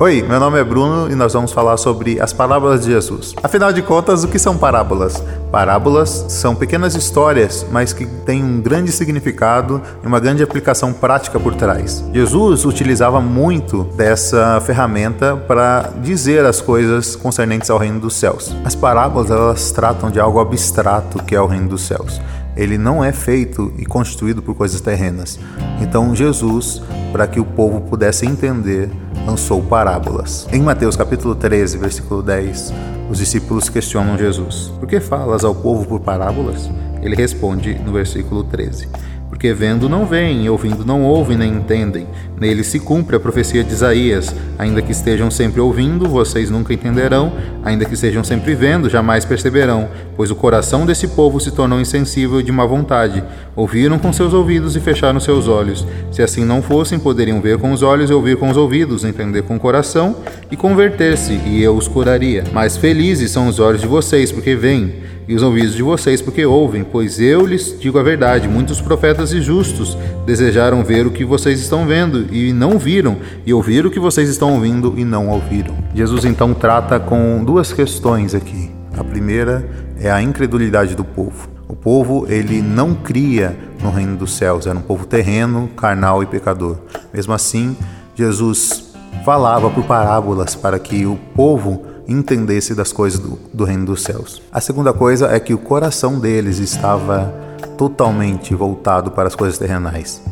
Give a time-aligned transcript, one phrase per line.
[0.00, 3.34] Oi, meu nome é Bruno e nós vamos falar sobre as parábolas de Jesus.
[3.42, 5.20] Afinal de contas, o que são parábolas?
[5.50, 11.40] Parábolas são pequenas histórias, mas que têm um grande significado e uma grande aplicação prática
[11.40, 12.04] por trás.
[12.14, 18.54] Jesus utilizava muito dessa ferramenta para dizer as coisas concernentes ao reino dos céus.
[18.64, 22.20] As parábolas elas tratam de algo abstrato que é o reino dos céus
[22.56, 25.38] ele não é feito e constituído por coisas terrenas.
[25.80, 28.90] Então Jesus, para que o povo pudesse entender,
[29.28, 30.48] lançou parábolas.
[30.50, 32.72] Em Mateus capítulo 13, versículo 10,
[33.10, 36.70] os discípulos questionam Jesus: Por que falas ao povo por parábolas?
[37.02, 38.88] Ele responde no versículo 13:
[39.38, 42.08] porque vendo não veem, ouvindo não ouvem nem entendem.
[42.40, 47.32] Nele se cumpre a profecia de Isaías: ainda que estejam sempre ouvindo, vocês nunca entenderão,
[47.64, 52.42] ainda que estejam sempre vendo, jamais perceberão, pois o coração desse povo se tornou insensível
[52.42, 53.22] de má vontade.
[53.54, 55.86] Ouviram com seus ouvidos e fecharam seus olhos.
[56.10, 59.42] Se assim não fossem, poderiam ver com os olhos e ouvir com os ouvidos, entender
[59.42, 60.16] com o coração
[60.50, 62.42] e converter-se, e eu os curaria.
[62.52, 64.94] Mas felizes são os olhos de vocês, porque veem
[65.28, 68.48] e os ouvidos de vocês, porque ouvem, pois eu lhes digo a verdade.
[68.48, 73.52] Muitos profetas e justos desejaram ver o que vocês estão vendo e não viram, e
[73.52, 75.76] ouvir o que vocês estão ouvindo e não ouviram.
[75.94, 78.70] Jesus então trata com duas questões aqui.
[78.96, 79.68] A primeira
[80.00, 81.48] é a incredulidade do povo.
[81.68, 86.26] O povo ele não cria no reino dos céus, era um povo terreno, carnal e
[86.26, 86.78] pecador.
[87.12, 87.76] Mesmo assim,
[88.14, 88.94] Jesus
[89.24, 94.42] falava por parábolas para que o povo entendesse das coisas do, do reino dos céus.
[94.50, 97.34] A segunda coisa é que o coração deles estava
[97.76, 100.22] totalmente voltado para as coisas terrenais.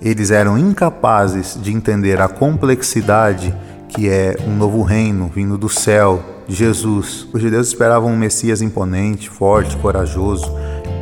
[0.00, 3.54] Eles eram incapazes de entender a complexidade
[3.88, 7.26] que é um novo reino vindo do céu, de Jesus.
[7.32, 10.50] Os judeus esperavam um Messias imponente, forte, corajoso,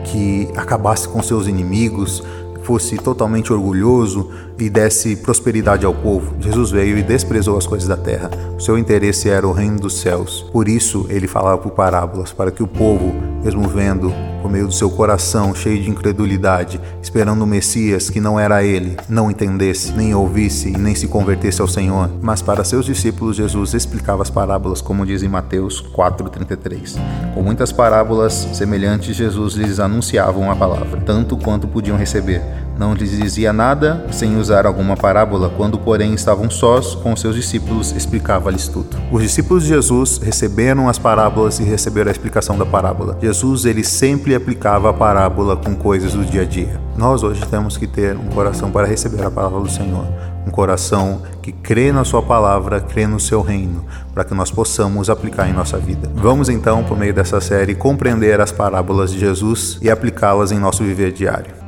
[0.05, 2.23] que acabasse com seus inimigos,
[2.71, 6.37] fosse totalmente orgulhoso e desse prosperidade ao povo.
[6.39, 8.31] Jesus veio e desprezou as coisas da terra.
[8.57, 10.47] O seu interesse era o reino dos céus.
[10.53, 14.73] Por isso ele falava por parábolas, para que o povo, mesmo vendo por meio do
[14.73, 20.15] seu coração cheio de incredulidade, esperando o Messias que não era ele, não entendesse, nem
[20.15, 22.11] ouvisse e nem se convertesse ao Senhor.
[22.21, 26.99] Mas para seus discípulos, Jesus explicava as parábolas, como diz em Mateus 4,33.
[27.35, 32.43] Com muitas parábolas semelhantes, Jesus lhes anunciava uma palavra, tanto quanto podiam receber
[32.81, 37.93] não lhes dizia nada sem usar alguma parábola, quando, porém, estavam sós com seus discípulos,
[37.93, 38.97] explicava-lhes tudo.
[39.13, 43.19] Os discípulos de Jesus receberam as parábolas e receberam a explicação da parábola.
[43.21, 46.81] Jesus, ele sempre aplicava a parábola com coisas do dia a dia.
[46.97, 50.07] Nós hoje temos que ter um coração para receber a palavra do Senhor,
[50.47, 55.11] um coração que crê na Sua palavra, crê no Seu reino, para que nós possamos
[55.11, 56.11] aplicar em nossa vida.
[56.15, 60.83] Vamos então, por meio dessa série, compreender as parábolas de Jesus e aplicá-las em nosso
[60.83, 61.60] viver diário.